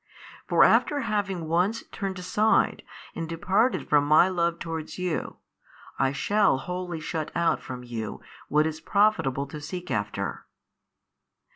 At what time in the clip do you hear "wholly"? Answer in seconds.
6.57-6.99